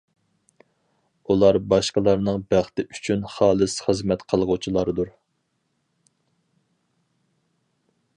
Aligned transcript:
ئۇلار 1.31 1.57
باشقىلارنىڭ 1.73 2.39
بەختى 2.53 2.85
ئۈچۈن 2.95 3.27
خالىس 3.33 3.75
خىزمەت 3.89 4.23
قىلغۇچىلاردۇر. 4.33 5.13